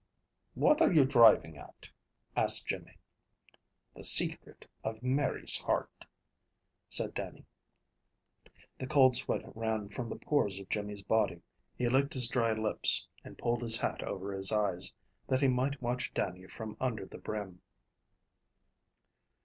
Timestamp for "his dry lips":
12.15-13.05